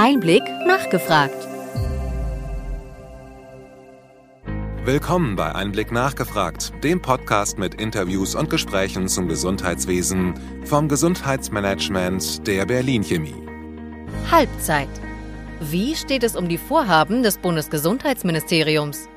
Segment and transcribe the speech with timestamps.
[0.00, 1.48] Einblick nachgefragt.
[4.84, 10.34] Willkommen bei Einblick nachgefragt, dem Podcast mit Interviews und Gesprächen zum Gesundheitswesen
[10.64, 13.42] vom Gesundheitsmanagement der Berlin Chemie.
[14.30, 14.86] Halbzeit.
[15.58, 19.08] Wie steht es um die Vorhaben des Bundesgesundheitsministeriums?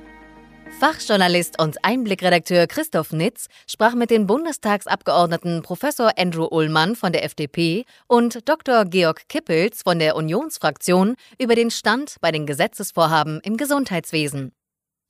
[0.82, 7.86] Fachjournalist und Einblickredakteur Christoph Nitz sprach mit den Bundestagsabgeordneten Professor Andrew Ullmann von der FDP
[8.08, 8.86] und Dr.
[8.86, 14.54] Georg Kippels von der Unionsfraktion über den Stand bei den Gesetzesvorhaben im Gesundheitswesen.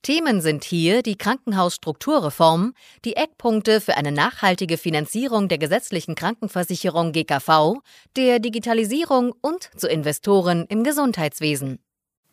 [0.02, 2.74] Themen sind hier die Krankenhausstrukturreform,
[3.05, 7.77] die Eckpunkte für eine nachhaltige Finanzierung der gesetzlichen Krankenversicherung GKV,
[8.18, 11.80] der Digitalisierung und zu Investoren im Gesundheitswesen.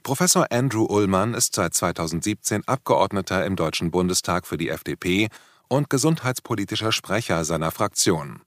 [0.08, 5.28] Professor Andrew Ullmann ist seit 2017 Abgeordneter im Deutschen Bundestag für die FDP
[5.68, 8.40] und gesundheitspolitischer Sprecher seiner Fraktion.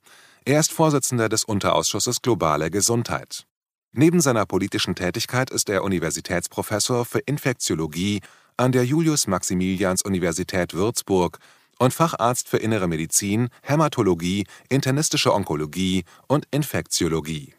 [0.43, 3.45] Er ist Vorsitzender des Unterausschusses Globale Gesundheit.
[3.91, 8.21] Neben seiner politischen Tätigkeit ist er Universitätsprofessor für Infektiologie
[8.57, 11.37] an der Julius-Maximilians-Universität Würzburg
[11.77, 17.53] und Facharzt für Innere Medizin, Hämatologie, internistische Onkologie und Infektiologie.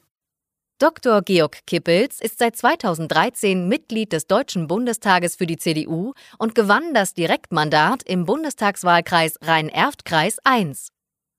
[0.83, 1.23] Dr.
[1.23, 7.15] Georg Kippels ist seit 2013 Mitglied des Deutschen Bundestages für die CDU und gewann das
[7.15, 10.73] Direktmandat im Bundestagswahlkreis Rhein-Erft-Kreis I.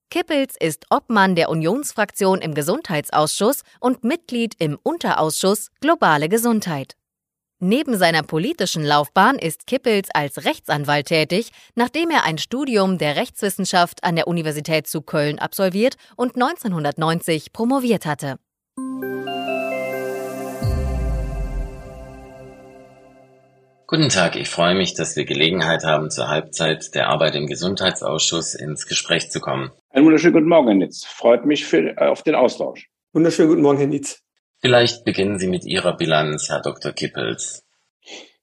[0.10, 6.94] Kippels ist Obmann der Unionsfraktion im Gesundheitsausschuss und Mitglied im Unterausschuss Globale Gesundheit.
[7.60, 14.06] Neben seiner politischen Laufbahn ist Kippels als Rechtsanwalt tätig, nachdem er ein Studium der Rechtswissenschaft
[14.06, 18.38] an der Universität zu Köln absolviert und 1990 promoviert hatte.
[23.96, 28.56] Guten Tag, ich freue mich, dass wir Gelegenheit haben, zur Halbzeit der Arbeit im Gesundheitsausschuss
[28.56, 29.70] ins Gespräch zu kommen.
[29.92, 31.06] Einen wunderschönen guten Morgen, Herr Nitz.
[31.06, 32.90] Freut mich für, äh, auf den Austausch.
[33.14, 34.24] Wunderschönen guten Morgen, Herr Nitz.
[34.62, 36.92] Vielleicht beginnen Sie mit Ihrer Bilanz, Herr Dr.
[36.92, 37.64] Kippels.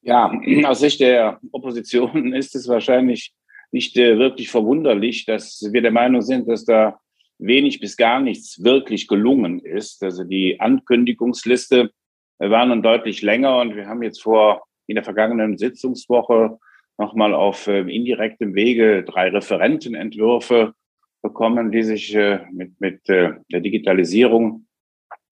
[0.02, 0.32] Ja,
[0.66, 3.32] aus Sicht der Opposition ist es wahrscheinlich
[3.72, 7.00] nicht äh, wirklich verwunderlich, dass wir der Meinung sind, dass da
[7.38, 10.00] wenig bis gar nichts wirklich gelungen ist.
[10.04, 11.90] Also die Ankündigungsliste
[12.38, 16.58] war nun deutlich länger und wir haben jetzt vor in der vergangenen Sitzungswoche
[16.98, 20.74] nochmal auf äh, indirektem Wege drei Referentenentwürfe
[21.22, 24.66] bekommen, die sich äh, mit, mit äh, der Digitalisierung,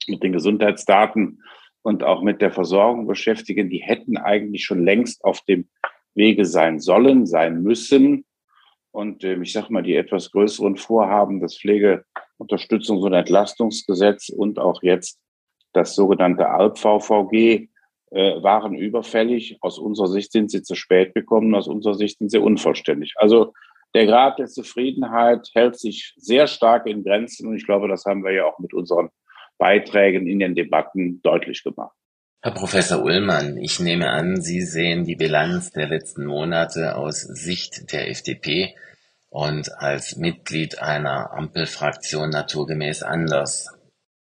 [0.07, 1.43] mit den Gesundheitsdaten
[1.83, 3.69] und auch mit der Versorgung beschäftigen.
[3.69, 5.69] Die hätten eigentlich schon längst auf dem
[6.15, 8.25] Wege sein sollen, sein müssen.
[8.93, 14.83] Und äh, ich sage mal, die etwas größeren Vorhaben, das Pflegeunterstützungs- und Entlastungsgesetz und auch
[14.85, 15.21] jetzt
[15.73, 17.69] das sogenannte ALP-VVG,
[18.11, 19.59] äh, waren überfällig.
[19.61, 23.15] Aus unserer Sicht sind sie zu spät gekommen, aus unserer Sicht sind sie unvollständig.
[23.17, 23.53] Also
[23.95, 28.25] der Grad der Zufriedenheit hält sich sehr stark in Grenzen und ich glaube, das haben
[28.25, 29.09] wir ja auch mit unseren
[29.57, 31.97] Beiträgen in den Debatten deutlich gemacht.
[32.41, 37.93] Herr Professor Ullmann, ich nehme an, Sie sehen die Bilanz der letzten Monate aus Sicht
[37.93, 38.77] der FDP
[39.29, 43.75] und als Mitglied einer Ampelfraktion naturgemäß anders.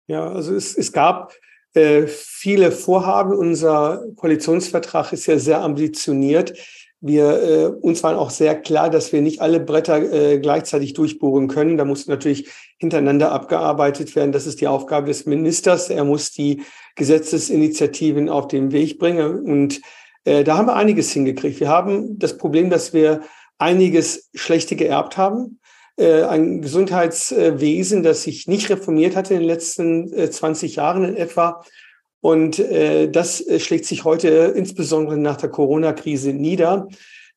[0.07, 1.33] Ja, also es, es gab
[1.79, 3.33] äh, viele Vorhaben.
[3.33, 6.53] Unser Koalitionsvertrag ist ja sehr ambitioniert.
[7.01, 11.47] Wir, äh, uns war auch sehr klar, dass wir nicht alle Bretter äh, gleichzeitig durchbohren
[11.47, 11.77] können.
[11.77, 14.33] Da muss natürlich hintereinander abgearbeitet werden.
[14.33, 15.89] Das ist die Aufgabe des Ministers.
[15.89, 16.63] Er muss die
[16.95, 19.39] Gesetzesinitiativen auf den Weg bringen.
[19.39, 19.79] Und
[20.25, 21.61] äh, da haben wir einiges hingekriegt.
[21.61, 23.21] Wir haben das Problem, dass wir
[23.57, 25.58] einiges Schlechte geerbt haben.
[25.99, 31.17] Äh, ein Gesundheitswesen, das sich nicht reformiert hatte in den letzten äh, 20 Jahren in
[31.17, 31.61] etwa.
[32.21, 36.87] Und äh, das äh, schlägt sich heute insbesondere nach der Corona-Krise nieder.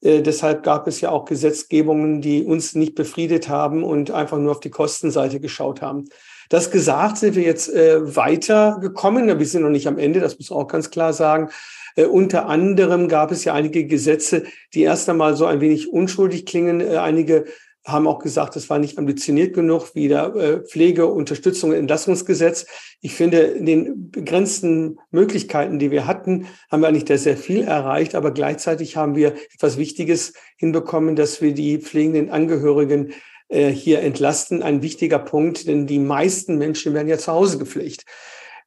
[0.01, 4.53] Äh, deshalb gab es ja auch Gesetzgebungen, die uns nicht befriedet haben und einfach nur
[4.53, 6.05] auf die Kostenseite geschaut haben.
[6.49, 9.39] Das gesagt, sind wir jetzt äh, weitergekommen.
[9.39, 11.49] Wir sind noch nicht am Ende, das muss man auch ganz klar sagen.
[11.97, 14.45] Äh, unter anderem gab es ja einige Gesetze,
[14.75, 16.81] die erst einmal so ein wenig unschuldig klingen.
[16.81, 17.47] Äh, einige
[17.85, 22.67] haben auch gesagt, es war nicht ambitioniert genug, wie der äh, Pflege, Unterstützung Entlassungsgesetz.
[23.01, 27.63] Ich finde, in den begrenzten Möglichkeiten, die wir hatten, haben wir eigentlich da sehr viel
[27.63, 33.13] erreicht, aber gleichzeitig haben wir etwas Wichtiges hinbekommen, dass wir die pflegenden Angehörigen
[33.49, 34.63] äh, hier entlasten.
[34.63, 38.05] Ein wichtiger Punkt, denn die meisten Menschen werden ja zu Hause gepflegt.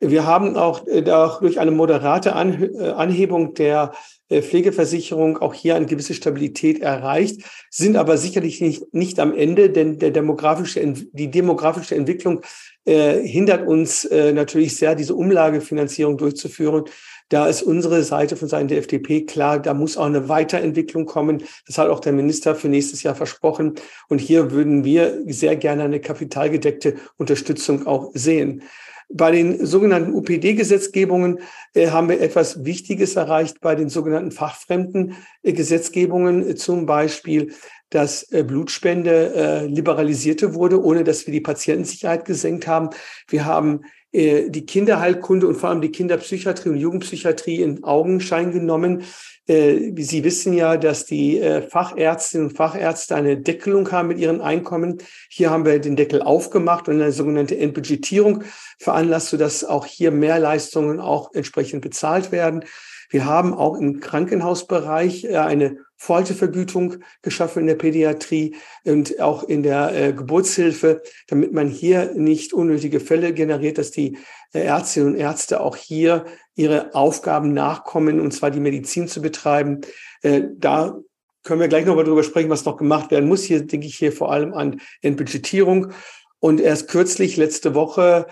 [0.01, 3.93] Wir haben auch äh, durch eine moderate Anhebung der
[4.29, 9.99] Pflegeversicherung auch hier eine gewisse Stabilität erreicht, sind aber sicherlich nicht, nicht am Ende, denn
[9.99, 10.81] der demografische,
[11.11, 12.41] die demografische Entwicklung
[12.85, 16.85] äh, hindert uns äh, natürlich sehr, diese Umlagefinanzierung durchzuführen.
[17.29, 21.43] Da ist unsere Seite von Seiten der FDP klar, da muss auch eine Weiterentwicklung kommen.
[21.65, 23.73] Das hat auch der Minister für nächstes Jahr versprochen.
[24.09, 28.61] Und hier würden wir sehr gerne eine kapitalgedeckte Unterstützung auch sehen.
[29.09, 31.39] Bei den sogenannten UPD-Gesetzgebungen
[31.73, 37.53] äh, haben wir etwas Wichtiges erreicht bei den sogenannten fachfremden äh, Gesetzgebungen, zum Beispiel,
[37.89, 42.89] dass äh, Blutspende äh, liberalisierte wurde, ohne dass wir die Patientensicherheit gesenkt haben.
[43.27, 43.85] Wir haben äh,
[44.15, 49.03] die Kinderheilkunde und vor allem die Kinderpsychiatrie und Jugendpsychiatrie in Augenschein genommen.
[49.47, 54.41] Äh, Sie wissen ja, dass die äh, Fachärztinnen und Fachärzte eine Deckelung haben mit ihren
[54.41, 54.99] Einkommen.
[55.29, 58.43] Hier haben wir den Deckel aufgemacht und eine sogenannte Entbudgetierung
[58.79, 62.65] veranlasst, sodass auch hier mehr Leistungen auch entsprechend bezahlt werden.
[63.09, 69.63] Wir haben auch im Krankenhausbereich äh, eine Foltervergütung geschaffen in der Pädiatrie und auch in
[69.63, 74.17] der äh, Geburtshilfe, damit man hier nicht unnötige Fälle generiert, dass die
[74.53, 76.25] äh, Ärztinnen und Ärzte auch hier
[76.55, 79.81] ihre Aufgaben nachkommen, und zwar die Medizin zu betreiben.
[80.57, 80.97] Da
[81.43, 83.43] können wir gleich noch mal drüber sprechen, was noch gemacht werden muss.
[83.43, 85.91] Hier denke ich hier vor allem an Entbudgetierung.
[86.39, 88.27] Und erst kürzlich, letzte Woche,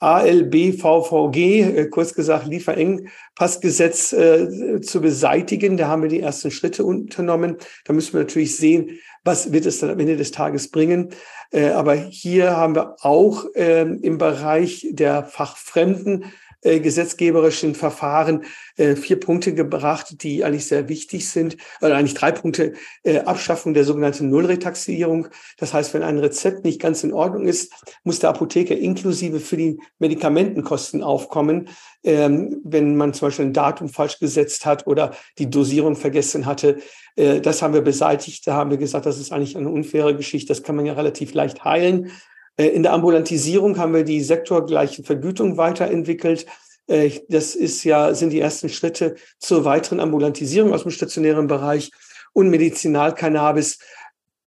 [0.00, 5.76] ALBVVG, äh, kurz gesagt Lieferengpassgesetz äh, zu beseitigen.
[5.76, 7.56] Da haben wir die ersten Schritte unternommen.
[7.84, 11.10] Da müssen wir natürlich sehen, was wird es dann am Ende des Tages bringen.
[11.50, 16.26] Äh, aber hier haben wir auch äh, im Bereich der Fachfremden
[16.66, 18.44] äh, gesetzgeberischen Verfahren
[18.76, 22.72] äh, vier Punkte gebracht, die eigentlich sehr wichtig sind, oder eigentlich drei Punkte.
[23.04, 25.28] Äh, Abschaffung der sogenannten Nullretaxierung.
[25.58, 27.72] Das heißt, wenn ein Rezept nicht ganz in Ordnung ist,
[28.02, 31.68] muss der Apotheker inklusive für die Medikamentenkosten aufkommen.
[32.02, 36.78] Ähm, wenn man zum Beispiel ein Datum falsch gesetzt hat oder die Dosierung vergessen hatte.
[37.14, 38.46] Äh, das haben wir beseitigt.
[38.46, 40.48] Da haben wir gesagt, das ist eigentlich eine unfaire Geschichte.
[40.48, 42.10] Das kann man ja relativ leicht heilen.
[42.56, 46.46] Äh, in der Ambulantisierung haben wir die sektorgleiche Vergütung weiterentwickelt.
[46.86, 51.90] Äh, das ist ja, sind die ersten Schritte zur weiteren Ambulantisierung aus dem stationären Bereich.
[52.32, 53.78] Und Medizinalcannabis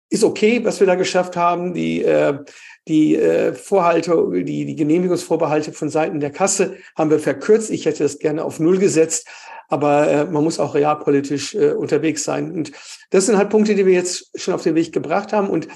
[0.08, 1.74] ist okay, was wir da geschafft haben.
[1.74, 2.38] Die, äh,
[2.88, 3.18] die
[3.54, 7.68] Vorhalte, die, die Genehmigungsvorbehalte von Seiten der Kasse haben wir verkürzt.
[7.72, 9.26] Ich hätte das gerne auf Null gesetzt.
[9.68, 12.52] Aber man muss auch realpolitisch unterwegs sein.
[12.52, 12.70] Und
[13.10, 15.50] das sind halt Punkte, die wir jetzt schon auf den Weg gebracht haben.
[15.50, 15.66] Und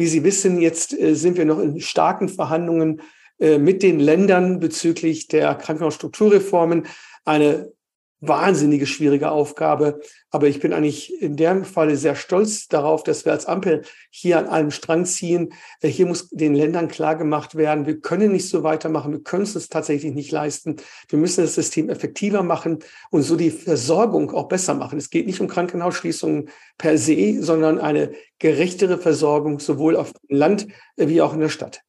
[0.00, 3.02] wie Sie wissen, jetzt äh, sind wir noch in starken Verhandlungen
[3.38, 6.86] äh, mit den Ländern bezüglich der Krankenhausstrukturreformen.
[7.24, 7.70] Eine
[8.20, 10.00] wahnsinnige schwierige Aufgabe.
[10.30, 14.38] Aber ich bin eigentlich in dem Falle sehr stolz darauf, dass wir als Ampel hier
[14.38, 15.52] an einem Strang ziehen.
[15.80, 19.12] Äh, hier muss den Ländern klar gemacht werden, wir können nicht so weitermachen.
[19.12, 20.76] Wir können es uns tatsächlich nicht leisten.
[21.08, 22.80] Wir müssen das System effektiver machen
[23.10, 24.98] und so die Versorgung auch besser machen.
[24.98, 30.66] Es geht nicht um Krankenhausschließungen per se, sondern eine gerechtere Versorgung sowohl auf dem Land
[30.96, 31.82] äh, wie auch in der Stadt.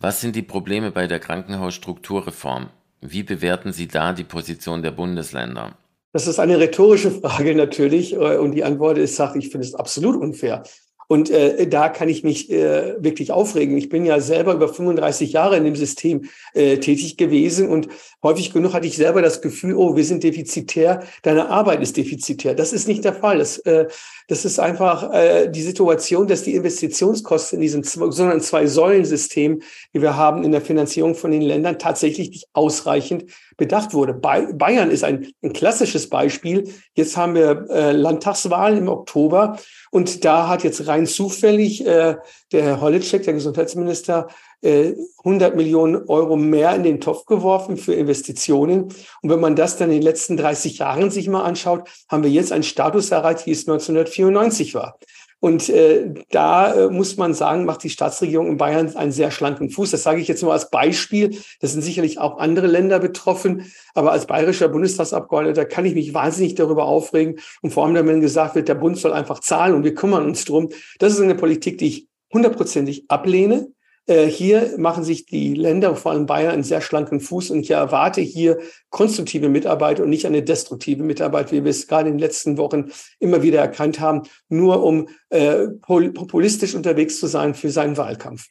[0.00, 2.70] Was sind die Probleme bei der Krankenhausstrukturreform?
[3.06, 5.76] Wie bewerten Sie da die Position der Bundesländer?
[6.12, 8.14] Das ist eine rhetorische Frage natürlich.
[8.14, 10.62] Äh, und die Antwort ist, sag, ich finde es absolut unfair.
[11.08, 13.76] Und äh, da kann ich mich äh, wirklich aufregen.
[13.76, 17.88] Ich bin ja selber über 35 Jahre in dem System äh, tätig gewesen und
[18.22, 22.54] häufig genug hatte ich selber das Gefühl, oh, wir sind defizitär, deine Arbeit ist defizitär.
[22.54, 23.38] Das ist nicht der Fall.
[23.38, 23.86] Das, äh,
[24.28, 29.60] das ist einfach äh, die Situation, dass die Investitionskosten in diesem sogenannten Zwei-Säulen-System,
[29.92, 34.14] die wir haben in der Finanzierung von den Ländern, tatsächlich nicht ausreichend bedacht wurde.
[34.14, 36.72] Bayern ist ein, ein klassisches Beispiel.
[36.94, 39.58] Jetzt haben wir äh, Landtagswahlen im Oktober
[39.90, 42.16] und da hat jetzt rein zufällig äh,
[42.52, 44.28] der Herr Holitschek, der Gesundheitsminister,
[44.62, 48.84] äh, 100 Millionen Euro mehr in den Topf geworfen für Investitionen.
[49.22, 52.30] Und wenn man das dann in den letzten 30 Jahren sich mal anschaut, haben wir
[52.30, 54.98] jetzt einen Status erreicht, wie es 1994 war.
[55.40, 59.70] Und äh, da äh, muss man sagen, macht die Staatsregierung in Bayern einen sehr schlanken
[59.70, 59.90] Fuß.
[59.90, 61.36] Das sage ich jetzt nur als Beispiel.
[61.60, 63.70] Das sind sicherlich auch andere Länder betroffen.
[63.94, 67.40] Aber als bayerischer Bundestagsabgeordneter kann ich mich wahnsinnig darüber aufregen.
[67.60, 70.44] Und vor allem, wenn gesagt wird, der Bund soll einfach zahlen und wir kümmern uns
[70.44, 70.70] drum.
[70.98, 73.73] Das ist eine Politik, die ich hundertprozentig ablehne.
[74.06, 77.70] Äh, hier machen sich die Länder, vor allem Bayern, einen sehr schlanken Fuß und ich
[77.70, 78.58] erwarte hier
[78.90, 82.90] konstruktive Mitarbeit und nicht eine destruktive Mitarbeit, wie wir es gerade in den letzten Wochen
[83.18, 88.46] immer wieder erkannt haben, nur um äh, populistisch unterwegs zu sein für seinen Wahlkampf.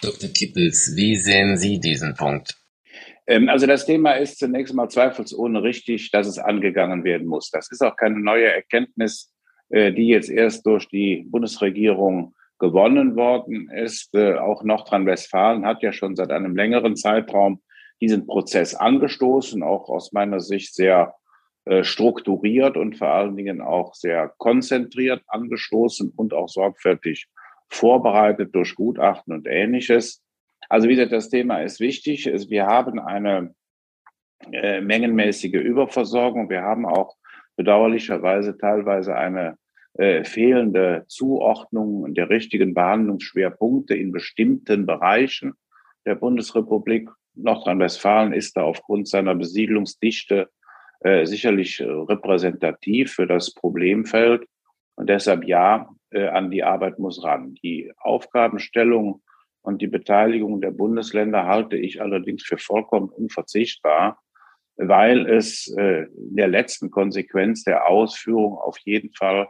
[0.00, 0.30] Dr.
[0.30, 2.56] Kippels, wie sehen Sie diesen Punkt?
[3.26, 7.50] Ähm, also das Thema ist zunächst mal zweifelsohne richtig, dass es angegangen werden muss.
[7.50, 9.32] Das ist auch keine neue Erkenntnis,
[9.68, 14.14] äh, die jetzt erst durch die Bundesregierung gewonnen worden ist.
[14.14, 17.60] Äh, auch Nordrhein-Westfalen hat ja schon seit einem längeren Zeitraum
[18.00, 21.14] diesen Prozess angestoßen, auch aus meiner Sicht sehr
[21.64, 27.26] äh, strukturiert und vor allen Dingen auch sehr konzentriert angestoßen und auch sorgfältig
[27.68, 30.22] vorbereitet durch Gutachten und ähnliches.
[30.68, 32.26] Also wie gesagt, das Thema ist wichtig.
[32.48, 33.54] Wir haben eine
[34.52, 36.48] äh, mengenmäßige Überversorgung.
[36.48, 37.16] Wir haben auch
[37.56, 39.56] bedauerlicherweise teilweise eine
[39.94, 45.54] äh, fehlende Zuordnung der richtigen Behandlungsschwerpunkte in bestimmten Bereichen
[46.06, 47.08] der Bundesrepublik.
[47.34, 50.48] Nordrhein-Westfalen ist da aufgrund seiner Besiedlungsdichte
[51.00, 54.46] äh, sicherlich äh, repräsentativ für das Problemfeld.
[54.94, 57.54] Und deshalb ja, äh, an die Arbeit muss ran.
[57.62, 59.22] Die Aufgabenstellung
[59.62, 64.20] und die Beteiligung der Bundesländer halte ich allerdings für vollkommen unverzichtbar,
[64.76, 69.48] weil es äh, in der letzten Konsequenz der Ausführung auf jeden Fall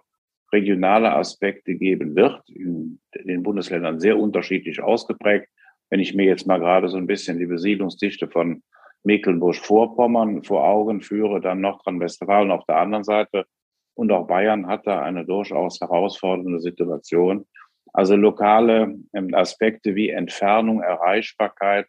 [0.53, 5.49] regionale Aspekte geben wird, in den Bundesländern sehr unterschiedlich ausgeprägt.
[5.91, 8.63] Wenn ich mir jetzt mal gerade so ein bisschen die Besiedlungsdichte von
[9.05, 13.47] Mecklenburg-Vorpommern vor Augen führe, dann Nordrhein-Westfalen auf der anderen Seite
[13.95, 17.47] und auch Bayern hat da eine durchaus herausfordernde Situation.
[17.93, 21.87] Also lokale ähm, Aspekte wie Entfernung, Erreichbarkeit,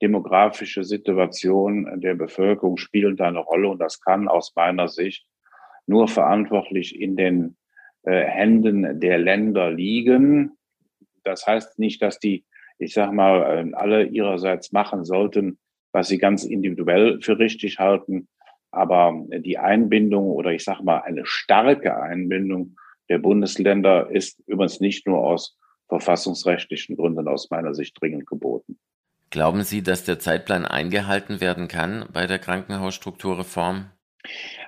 [0.00, 5.26] demografische Situation der Bevölkerung spielen da eine Rolle und das kann aus meiner Sicht
[5.86, 7.56] nur verantwortlich in den
[8.10, 10.52] Händen der Länder liegen.
[11.22, 12.44] Das heißt nicht, dass die,
[12.78, 15.58] ich sage mal, äh, alle ihrerseits machen sollten,
[15.92, 18.28] was sie ganz individuell für richtig halten.
[18.70, 22.76] Aber die Einbindung oder ich sage mal eine starke Einbindung
[23.08, 25.56] der Bundesländer ist übrigens nicht nur aus
[25.88, 28.78] verfassungsrechtlichen Gründen aus meiner Sicht dringend geboten.
[29.30, 33.90] Glauben Sie, dass der Zeitplan eingehalten werden kann bei der Krankenhausstrukturreform?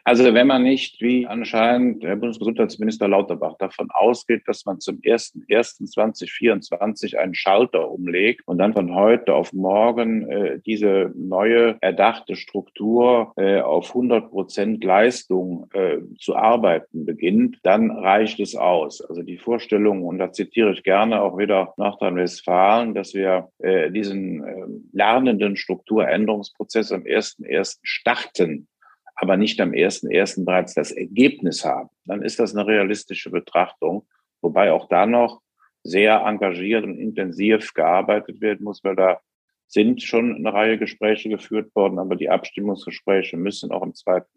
[0.06, 7.16] Also wenn man nicht, wie anscheinend der Bundesgesundheitsminister Lauterbach davon ausgeht, dass man zum 01.01.2024
[7.16, 13.60] einen Schalter umlegt und dann von heute auf morgen äh, diese neue erdachte Struktur äh,
[13.60, 19.00] auf 100 Prozent Leistung äh, zu arbeiten beginnt, dann reicht es aus.
[19.00, 24.44] Also die Vorstellung, und da zitiere ich gerne auch wieder Nordrhein-Westfalen, dass wir äh, diesen
[24.44, 27.80] äh, lernenden Strukturänderungsprozess am 1.01.
[27.82, 28.68] starten
[29.16, 34.06] aber nicht am ersten ersten bereits das Ergebnis haben, dann ist das eine realistische Betrachtung,
[34.42, 35.40] wobei auch da noch
[35.82, 39.20] sehr engagiert und intensiv gearbeitet werden muss, weil da
[39.68, 44.28] sind schon eine Reihe Gespräche geführt worden, aber die Abstimmungsgespräche müssen auch im zweiten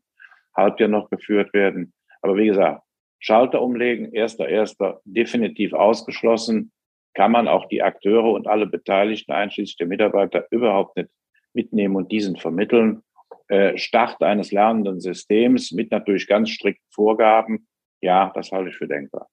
[0.55, 1.93] Halbjahr noch geführt werden.
[2.21, 2.81] Aber wie gesagt,
[3.19, 6.71] Schalter umlegen, erster, erster, definitiv ausgeschlossen,
[7.13, 11.09] kann man auch die Akteure und alle Beteiligten, einschließlich der Mitarbeiter, überhaupt nicht
[11.53, 13.03] mitnehmen und diesen vermitteln.
[13.49, 17.67] Äh, Start eines lernenden Systems mit natürlich ganz strikten Vorgaben,
[18.01, 19.27] ja, das halte ich für denkbar.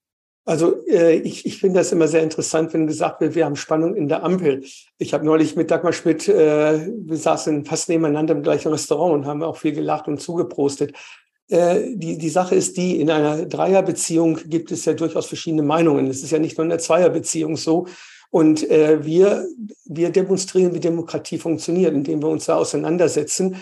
[0.46, 3.96] Also äh, ich, ich finde das immer sehr interessant, wenn gesagt wird, wir haben Spannung
[3.96, 4.64] in der Ampel.
[4.96, 9.26] Ich habe neulich mit Dagmar Schmidt, äh, wir saßen fast nebeneinander im gleichen Restaurant und
[9.26, 10.94] haben auch viel gelacht und zugeprostet.
[11.49, 16.06] Äh, die, die Sache ist die, in einer Dreierbeziehung gibt es ja durchaus verschiedene Meinungen.
[16.06, 17.87] Es ist ja nicht nur in der Zweierbeziehung so.
[18.30, 19.46] Und äh, wir,
[19.85, 23.56] wir demonstrieren, wie Demokratie funktioniert, indem wir uns da auseinandersetzen.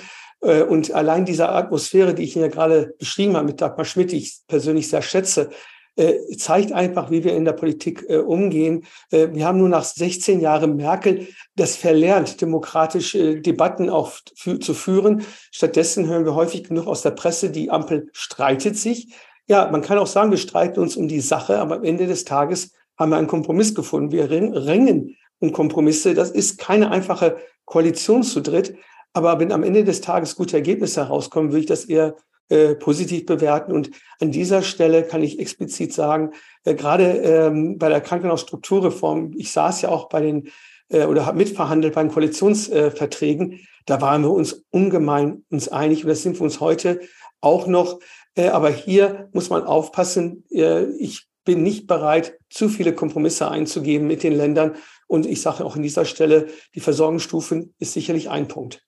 [0.45, 4.19] Äh, und allein diese Atmosphäre, die ich hier gerade beschrieben habe mit Dagmar Schmidt, die
[4.19, 5.51] ich persönlich sehr schätze,
[5.97, 8.85] äh, zeigt einfach, wie wir in der Politik äh, umgehen.
[9.11, 15.25] Wir haben nur nach 16 Jahren Merkel das verlernt, demokratische Debatten auch zu führen.
[15.53, 19.15] Stattdessen hören wir häufig genug aus der Presse, die Ampel streitet sich.
[19.47, 22.25] Ja, man kann auch sagen, wir streiten uns um die Sache, aber am Ende des
[22.25, 24.11] Tages haben wir einen Kompromiss gefunden.
[24.11, 26.15] Wir ringen um Kompromisse.
[26.15, 27.37] Das ist keine einfache
[27.67, 28.77] Koalition zu dritt.
[29.15, 32.17] Aber wenn am Ende des Tages gute Ergebnisse herauskommen, würde ich das eher
[32.51, 33.73] äh, positiv bewerten.
[33.73, 33.91] Und
[34.21, 36.33] an dieser Stelle kann ich explizit sagen,
[36.65, 40.51] äh, gerade ähm, bei der Krankenhausstrukturreform, ich saß ja auch bei den
[40.91, 46.11] äh, oder habe mitverhandelt bei den Koalitionsverträgen, da waren wir uns ungemein uns einig und
[46.11, 47.01] das sind wir uns heute
[47.41, 48.01] auch noch.
[48.35, 50.45] Äh, aber hier muss man aufpassen.
[50.51, 54.77] Äh, ich bin nicht bereit, zu viele Kompromisse einzugeben mit den Ländern.
[55.07, 58.83] Und ich sage auch an dieser Stelle, die Versorgungsstufen ist sicherlich ein Punkt.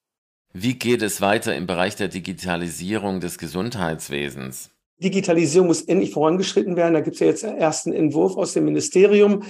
[0.58, 4.70] Wie geht es weiter im Bereich der Digitalisierung des Gesundheitswesens?
[4.96, 6.94] Digitalisierung muss endlich vorangeschritten werden.
[6.94, 9.42] Da gibt es ja jetzt einen ersten Entwurf aus dem Ministerium.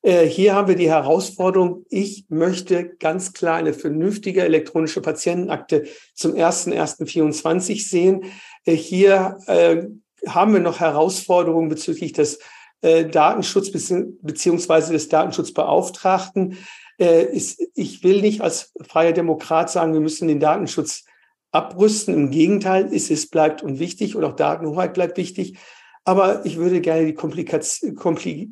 [0.00, 6.32] Äh, hier haben wir die Herausforderung, ich möchte ganz klar eine vernünftige elektronische Patientenakte zum
[6.32, 8.24] 1.1.24 sehen.
[8.64, 9.82] Äh, hier äh,
[10.26, 12.38] haben wir noch Herausforderungen bezüglich des
[12.80, 16.58] Datenschutz beziehungsweise des Datenschutzbeauftragten
[16.96, 21.04] ist, ich will nicht als freier Demokrat sagen, wir müssen den Datenschutz
[21.50, 22.14] abrüsten.
[22.14, 25.58] Im Gegenteil, es bleibt unwichtig und auch Datenhoheit bleibt wichtig.
[26.04, 28.50] Aber ich würde gerne die, Komplikation, Kompli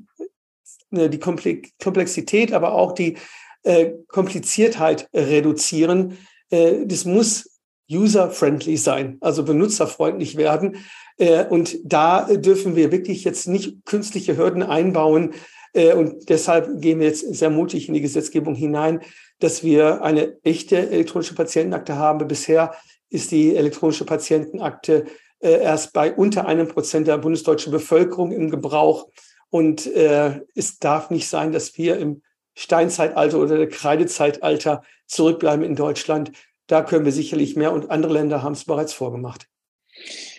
[0.91, 3.17] ne, die Komplexität, aber auch die
[3.65, 6.17] äh, Kompliziertheit reduzieren.
[6.51, 7.51] Äh, das muss
[7.91, 10.77] user-friendly sein, also benutzerfreundlich werden.
[11.19, 15.37] Äh, und da dürfen wir wirklich jetzt nicht künstliche Hürden einbauen, äh,
[15.75, 19.00] und deshalb gehen wir jetzt sehr mutig in die Gesetzgebung hinein,
[19.38, 22.26] dass wir eine echte elektronische Patientenakte haben.
[22.29, 22.75] Bisher
[23.09, 25.07] ist die elektronische Patientenakte
[25.41, 29.09] äh, erst bei unter einem Prozent der bundesdeutschen Bevölkerung im Gebrauch.
[29.50, 32.23] Und äh, es darf nicht sein, dass wir im
[32.55, 36.33] Steinzeitalter oder Kreidezeitalter zurückbleiben in Deutschland.
[36.69, 39.49] Da können wir sicherlich mehr und andere Länder haben es bereits vorgemacht.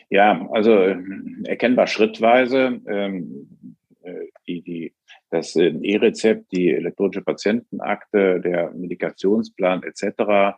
[0.09, 0.97] Ja, also äh,
[1.45, 2.79] erkennbar schrittweise.
[2.87, 4.13] Ähm, äh,
[4.47, 4.93] die, die,
[5.33, 10.57] das äh, E-Rezept, die elektronische Patientenakte, der Medikationsplan etc.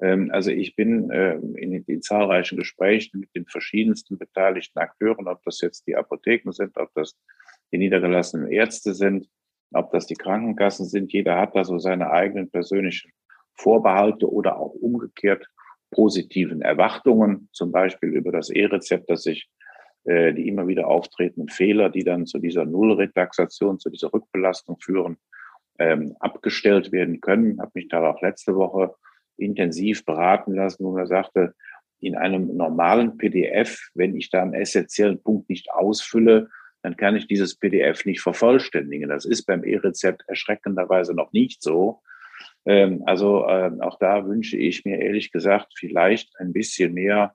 [0.00, 5.42] Ähm, also ich bin äh, in den zahlreichen Gesprächen mit den verschiedensten beteiligten Akteuren, ob
[5.44, 7.16] das jetzt die Apotheken sind, ob das
[7.72, 9.26] die niedergelassenen Ärzte sind,
[9.72, 11.12] ob das die Krankenkassen sind.
[11.12, 13.12] Jeder hat da so seine eigenen persönlichen
[13.54, 15.46] Vorbehalte oder auch umgekehrt
[15.92, 19.48] positiven Erwartungen, zum Beispiel über das E-Rezept, dass sich
[20.04, 25.18] äh, die immer wieder auftretenden Fehler, die dann zu dieser Nullretaxation, zu dieser Rückbelastung führen,
[25.78, 27.52] ähm, abgestellt werden können.
[27.52, 28.94] Ich habe mich da auch letzte Woche
[29.36, 31.54] intensiv beraten lassen, wo man sagte,
[32.00, 36.48] in einem normalen PDF, wenn ich da einen essentiellen Punkt nicht ausfülle,
[36.82, 39.10] dann kann ich dieses PDF nicht vervollständigen.
[39.10, 42.00] Das ist beim E-Rezept erschreckenderweise noch nicht so.
[42.64, 47.34] Ähm, also äh, auch da wünsche ich mir ehrlich gesagt vielleicht ein bisschen mehr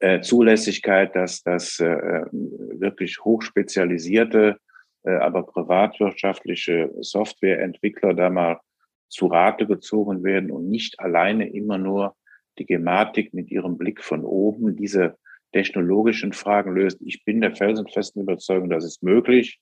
[0.00, 4.56] äh, Zulässigkeit, dass das äh, wirklich hochspezialisierte,
[5.04, 8.60] äh, aber privatwirtschaftliche Softwareentwickler da mal
[9.08, 12.16] zu Rate gezogen werden und nicht alleine immer nur
[12.58, 15.16] die Gematik mit ihrem Blick von oben diese
[15.52, 17.00] technologischen Fragen löst.
[17.02, 19.60] Ich bin der felsenfesten Überzeugung, das ist möglich.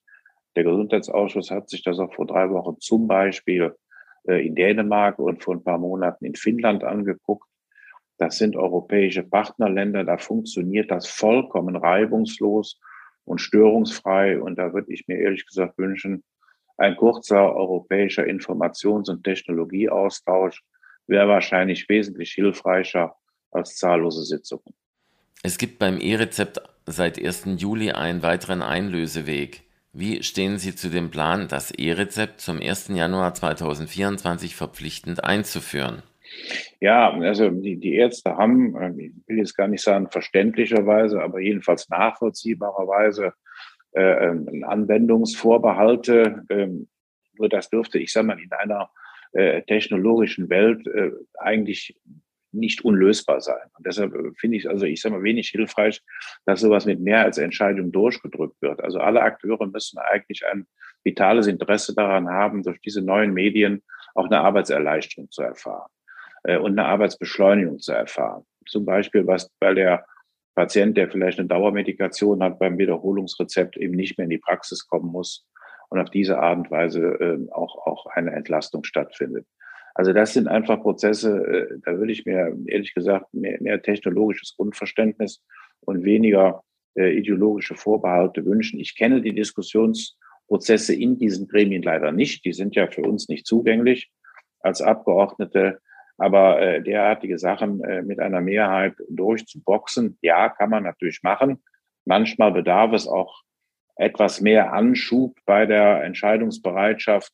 [0.55, 3.75] Der Gesundheitsausschuss hat sich das auch vor drei Wochen zum Beispiel
[4.27, 7.48] äh, in Dänemark und vor ein paar Monaten in Finnland angeguckt.
[8.19, 12.79] Das sind europäische Partnerländer, da funktioniert das vollkommen reibungslos
[13.23, 14.41] und störungsfrei.
[14.41, 16.23] Und da würde ich mir ehrlich gesagt wünschen,
[16.77, 20.61] ein kurzer europäischer Informations- und Technologieaustausch
[21.07, 23.15] wäre wahrscheinlich wesentlich hilfreicher
[23.51, 24.75] als zahllose Sitzungen.
[25.41, 27.45] Es gibt beim E-Rezept seit 1.
[27.57, 29.63] Juli einen weiteren Einlöseweg.
[29.93, 32.89] Wie stehen Sie zu dem Plan, das E-Rezept zum 1.
[32.89, 36.03] Januar 2024 verpflichtend einzuführen?
[36.79, 41.39] Ja, also die, die Ärzte haben, äh, ich will jetzt gar nicht sagen verständlicherweise, aber
[41.39, 43.33] jedenfalls nachvollziehbarerweise
[43.91, 46.43] äh, ähm, Anwendungsvorbehalte.
[46.49, 46.87] Ähm,
[47.37, 48.89] nur das dürfte, ich sage mal, in einer
[49.33, 51.97] äh, technologischen Welt äh, eigentlich
[52.51, 53.69] nicht unlösbar sein.
[53.77, 56.01] Und deshalb äh, finde ich also, ich sage mal, wenig hilfreich,
[56.45, 58.81] dass sowas mit mehr als Entscheidung durchgedrückt wird.
[58.83, 60.65] Also alle Akteure müssen eigentlich ein
[61.03, 63.83] vitales Interesse daran haben, durch diese neuen Medien
[64.15, 65.89] auch eine Arbeitserleichterung zu erfahren
[66.43, 68.45] äh, und eine Arbeitsbeschleunigung zu erfahren.
[68.67, 70.05] Zum Beispiel, was bei der
[70.55, 75.11] Patient, der vielleicht eine Dauermedikation hat, beim Wiederholungsrezept eben nicht mehr in die Praxis kommen
[75.11, 75.47] muss
[75.89, 79.45] und auf diese Art und Weise äh, auch, auch eine Entlastung stattfindet.
[79.95, 84.55] Also das sind einfach Prozesse, äh, da würde ich mir ehrlich gesagt mehr, mehr technologisches
[84.55, 85.43] Grundverständnis
[85.81, 86.63] und weniger
[86.95, 88.79] äh, ideologische Vorbehalte wünschen.
[88.79, 92.45] Ich kenne die Diskussionsprozesse in diesen Gremien leider nicht.
[92.45, 94.11] Die sind ja für uns nicht zugänglich
[94.61, 95.79] als Abgeordnete.
[96.19, 101.63] Aber äh, derartige Sachen äh, mit einer Mehrheit durchzuboxen, ja, kann man natürlich machen.
[102.05, 103.41] Manchmal bedarf es auch
[103.95, 107.31] etwas mehr Anschub bei der Entscheidungsbereitschaft,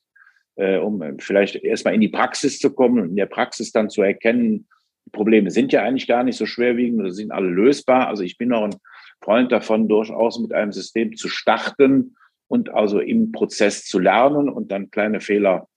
[0.56, 4.02] äh, um vielleicht erstmal in die Praxis zu kommen und in der Praxis dann zu
[4.02, 4.68] erkennen,
[5.06, 8.08] die Probleme sind ja eigentlich gar nicht so schwerwiegend oder sind alle lösbar.
[8.08, 8.76] Also ich bin noch ein
[9.22, 12.16] Freund davon, durchaus mit einem System zu starten
[12.48, 15.68] und also im Prozess zu lernen und dann kleine Fehler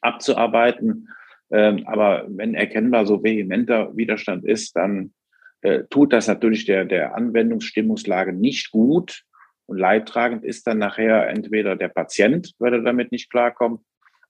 [0.00, 1.08] abzuarbeiten.
[1.52, 5.12] Ähm, aber wenn erkennbar so vehementer Widerstand ist, dann
[5.60, 9.22] äh, tut das natürlich der, der Anwendungsstimmungslage nicht gut.
[9.66, 13.80] Und leidtragend ist dann nachher entweder der Patient, weil er damit nicht klarkommt,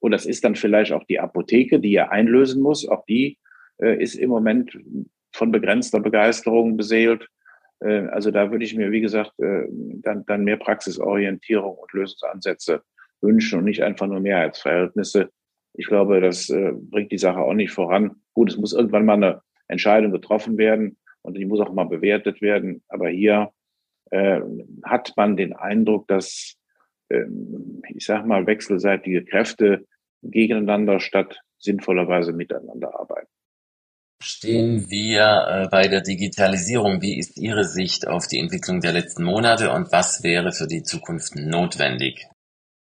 [0.01, 2.87] oder es ist dann vielleicht auch die Apotheke, die er einlösen muss.
[2.89, 3.39] Auch die
[3.79, 4.77] äh, ist im Moment
[5.33, 7.29] von begrenzter Begeisterung beseelt.
[7.79, 12.83] Äh, also da würde ich mir, wie gesagt, dann, dann mehr Praxisorientierung und Lösungsansätze
[13.21, 15.31] wünschen und nicht einfach nur Mehrheitsverhältnisse,
[15.75, 18.17] ich glaube, das äh, bringt die Sache auch nicht voran.
[18.35, 22.43] Gut, es muss irgendwann mal eine Entscheidung getroffen werden und die muss auch mal bewertet
[22.43, 22.83] werden.
[22.89, 23.53] Aber hier
[24.11, 24.41] äh,
[24.85, 26.57] hat man den Eindruck, dass,
[27.09, 27.25] äh,
[27.89, 29.87] ich sage mal, wechselseitige Kräfte
[30.23, 33.29] gegeneinander statt sinnvollerweise miteinander arbeiten.
[34.23, 37.03] Stehen wir äh, bei der Digitalisierung?
[37.03, 40.85] Wie ist Ihre Sicht auf die Entwicklung der letzten Monate und was wäre für die
[40.85, 42.29] Zukunft notwendig?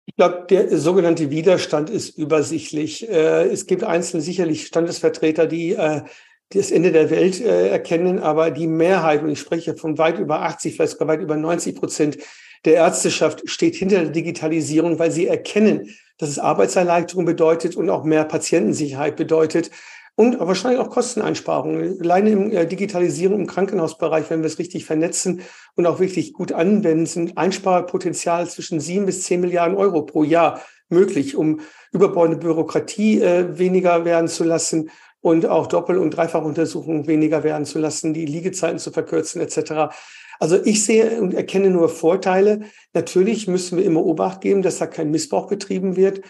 [0.06, 3.08] Ich glaube, der sogenannte Widerstand ist übersichtlich.
[3.10, 6.02] Äh, es gibt einzelne sicherlich Standesvertreter, die äh,
[6.50, 10.42] das Ende der Welt äh, erkennen, aber die Mehrheit, und ich spreche von weit über
[10.42, 12.18] 80, vielleicht sogar weit über 90 Prozent
[12.66, 18.04] der Ärzteschaft steht hinter der Digitalisierung, weil sie erkennen, dass es Arbeitserleichterung bedeutet und auch
[18.04, 19.72] mehr Patientensicherheit bedeutet
[20.16, 22.00] und wahrscheinlich auch Kosteneinsparungen.
[22.02, 25.42] Alleine im äh, Digitalisierung im Krankenhausbereich, wenn wir es richtig vernetzen
[25.76, 30.62] und auch wirklich gut anwenden, sind Einsparpotenzial zwischen sieben bis zehn Milliarden Euro pro Jahr,
[30.90, 31.62] möglich, um
[31.94, 34.90] überbordende Bürokratie äh, weniger werden zu lassen
[35.22, 39.94] und auch Doppel- und Dreifachuntersuchungen weniger werden zu lassen, die Liegezeiten zu verkürzen etc.
[40.40, 42.62] Also ich sehe und erkenne nur Vorteile.
[42.94, 46.22] Natürlich müssen wir immer Obacht geben, dass da kein Missbrauch getrieben wird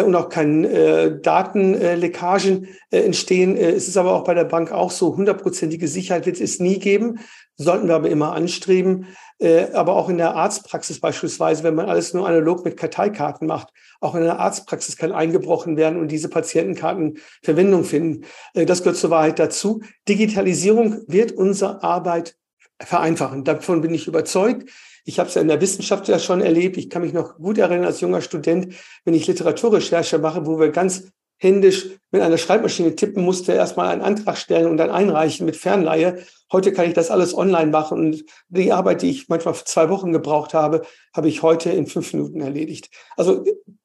[0.00, 3.56] und auch keine äh, Datenleckagen äh, entstehen.
[3.56, 6.78] Äh, es ist aber auch bei der Bank auch so, hundertprozentige Sicherheit wird es nie
[6.78, 7.18] geben,
[7.56, 9.06] sollten wir aber immer anstreben.
[9.38, 13.68] Äh, aber auch in der Arztpraxis beispielsweise, wenn man alles nur analog mit Karteikarten macht,
[14.00, 18.24] auch in der Arztpraxis kann eingebrochen werden und diese Patientenkarten Verwendung finden.
[18.54, 19.82] Äh, das gehört zur Wahrheit dazu.
[20.08, 22.36] Digitalisierung wird unsere Arbeit
[22.80, 23.44] vereinfachen.
[23.44, 24.70] Davon bin ich überzeugt.
[25.04, 26.76] Ich habe es ja in der Wissenschaft ja schon erlebt.
[26.76, 30.70] Ich kann mich noch gut erinnern als junger Student, wenn ich Literaturrecherche mache, wo wir
[30.70, 31.08] ganz
[31.42, 36.22] händisch mit einer Schreibmaschine tippen musste, erstmal einen Antrag stellen und dann einreichen mit Fernleihe.
[36.52, 40.12] Heute kann ich das alles online machen und die Arbeit, die ich manchmal zwei Wochen
[40.12, 40.82] gebraucht habe,
[41.14, 42.90] habe ich heute in fünf Minuten erledigt.
[43.16, 43.44] Also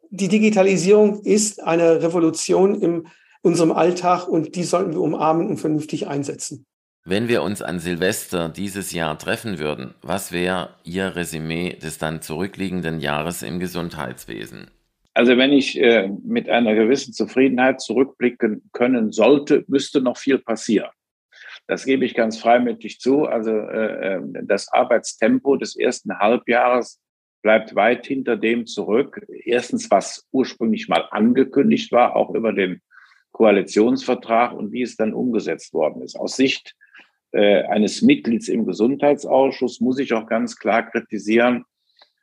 [0.10, 3.08] die Digitalisierung ist eine Revolution in
[3.42, 6.66] unserem Alltag und die sollten wir umarmen und vernünftig einsetzen.
[7.10, 12.22] Wenn wir uns an Silvester dieses Jahr treffen würden, was wäre Ihr Resümee des dann
[12.22, 14.70] zurückliegenden Jahres im Gesundheitswesen?
[15.14, 20.90] Also wenn ich äh, mit einer gewissen Zufriedenheit zurückblicken können sollte, müsste noch viel passieren.
[21.66, 23.24] Das gebe ich ganz freimütig zu.
[23.24, 27.00] Also äh, äh das Arbeitstempo des ersten Halbjahres
[27.42, 29.26] bleibt weit hinter dem zurück.
[29.46, 32.82] Erstens, was ursprünglich mal angekündigt war, auch über den
[33.32, 36.20] Koalitionsvertrag und wie es dann umgesetzt worden ist.
[36.20, 36.76] Aus Sicht
[37.32, 41.66] äh, eines Mitglieds im Gesundheitsausschuss muss ich auch ganz klar kritisieren,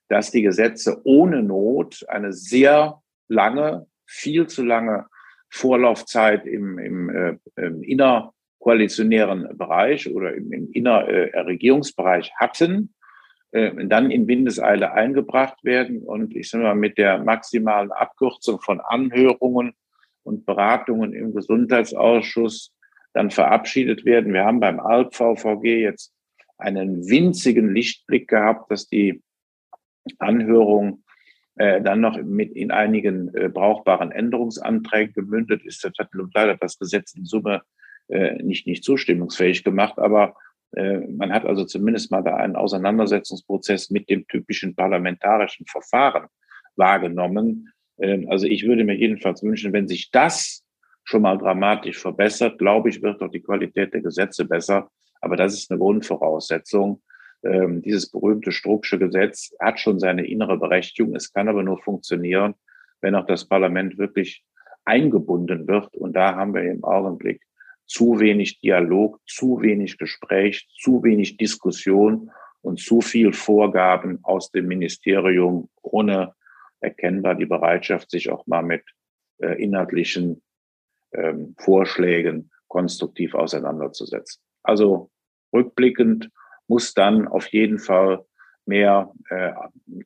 [0.08, 5.06] dass die Gesetze ohne Not eine sehr lange, viel zu lange
[5.50, 12.94] Vorlaufzeit im, im, äh, im innerkoalitionären Bereich oder im, im innerregierungsbereich äh, hatten,
[13.52, 16.02] äh, dann in Windeseile eingebracht werden.
[16.02, 19.74] Und ich sage mal mit der maximalen Abkürzung von Anhörungen
[20.24, 22.74] und Beratungen im Gesundheitsausschuss
[23.14, 24.34] dann verabschiedet werden.
[24.34, 26.12] Wir haben beim ALP-VVG jetzt
[26.58, 29.22] einen winzigen Lichtblick gehabt, dass die
[30.18, 31.04] Anhörung
[31.56, 35.84] äh, dann noch mit in einigen äh, brauchbaren Änderungsanträgen gemündet ist.
[35.84, 37.62] Das hat leider das Gesetz in Summe
[38.08, 40.34] äh, nicht, nicht zustimmungsfähig gemacht, aber
[40.72, 46.26] äh, man hat also zumindest mal da einen Auseinandersetzungsprozess mit dem typischen parlamentarischen Verfahren
[46.76, 47.72] wahrgenommen.
[47.98, 50.63] Ähm, also ich würde mir jedenfalls wünschen, wenn sich das
[51.04, 52.58] schon mal dramatisch verbessert.
[52.58, 54.90] Glaube ich, wird doch die Qualität der Gesetze besser.
[55.20, 57.02] Aber das ist eine Grundvoraussetzung.
[57.44, 61.14] Ähm, dieses berühmte Strucksche Gesetz hat schon seine innere Berechtigung.
[61.14, 62.54] Es kann aber nur funktionieren,
[63.00, 64.44] wenn auch das Parlament wirklich
[64.84, 65.94] eingebunden wird.
[65.96, 67.42] Und da haben wir im Augenblick
[67.86, 72.30] zu wenig Dialog, zu wenig Gespräch, zu wenig Diskussion
[72.62, 76.34] und zu viel Vorgaben aus dem Ministerium ohne
[76.80, 78.82] erkennbar die Bereitschaft, sich auch mal mit
[79.38, 80.42] äh, inhaltlichen
[81.14, 84.42] ähm, Vorschlägen konstruktiv auseinanderzusetzen.
[84.62, 85.10] Also
[85.52, 86.30] rückblickend
[86.66, 88.24] muss dann auf jeden Fall
[88.66, 89.52] mehr äh,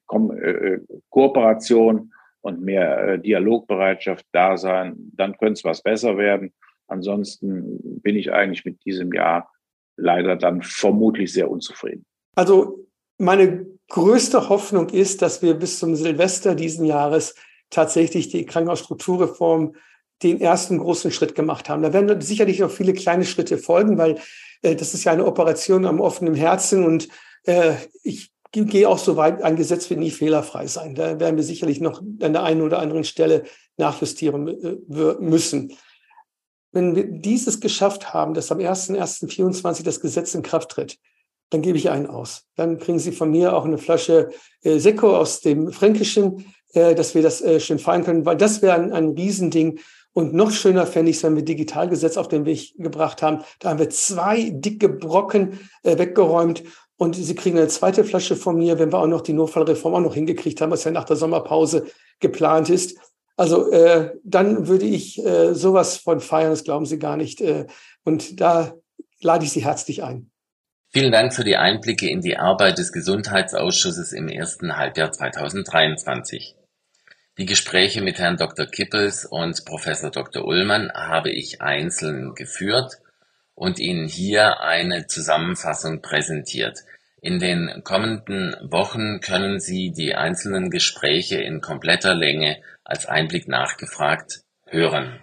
[0.07, 4.97] Ko äh, Kooperation und mehr äh, Dialogbereitschaft da sein.
[5.14, 6.53] Dann könnte es was besser werden.
[6.88, 9.51] Ansonsten bin ich eigentlich mit diesem Jahr
[9.97, 12.05] leider dann vermutlich sehr unzufrieden.
[12.35, 12.87] Also
[13.18, 17.35] meine größte Hoffnung ist, dass wir bis zum Silvester diesen Jahres
[17.71, 19.75] tatsächlich die Krankenhausstrukturreform
[20.22, 21.83] den ersten großen Schritt gemacht haben.
[21.83, 24.18] Da werden sicherlich noch viele kleine Schritte folgen, weil
[24.62, 27.09] äh, das ist ja eine Operation am offenen Herzen und
[27.44, 30.94] äh, ich gehe auch so weit, ein Gesetz wird nie fehlerfrei sein.
[30.94, 33.44] Da werden wir sicherlich noch an der einen oder anderen Stelle
[33.76, 35.72] nachjustieren äh, müssen.
[36.72, 40.98] Wenn wir dieses geschafft haben, dass am 1.1.24 das Gesetz in Kraft tritt,
[41.50, 42.46] dann gebe ich einen aus.
[42.57, 44.31] Dann kriegen Sie von mir auch eine Flasche
[44.62, 48.61] äh, Sekko aus dem Fränkischen, äh, dass wir das äh, schön feiern können, weil das
[48.61, 49.81] wäre ein, ein Riesending,
[50.18, 53.44] und noch schöner fände ich es, wenn wir Digitalgesetz auf den Weg gebracht haben.
[53.61, 56.64] Da haben wir zwei dicke Brocken äh, weggeräumt
[56.96, 60.00] und Sie kriegen eine zweite Flasche von mir, wenn wir auch noch die Notfallreform auch
[60.00, 61.87] noch hingekriegt haben, was ja nach der Sommerpause
[62.18, 62.98] geplant ist.
[63.37, 67.40] Also äh, dann würde ich äh, sowas von feiern, das glauben Sie gar nicht.
[67.40, 67.68] Äh,
[68.02, 68.74] und da
[69.20, 70.33] lade ich Sie herzlich ein.
[70.88, 76.58] Vielen Dank für die Einblicke in die Arbeit des Gesundheitsausschusses im ersten Halbjahr 2023.
[77.38, 78.66] Die Gespräche mit Herrn Dr.
[78.66, 80.44] Kippels und Professor Dr.
[80.44, 82.94] Ullmann habe ich einzeln geführt
[83.55, 86.81] und Ihnen hier eine Zusammenfassung präsentiert.
[87.20, 94.42] In den kommenden Wochen können Sie die einzelnen Gespräche in kompletter Länge als Einblick nachgefragt
[94.66, 95.22] hören.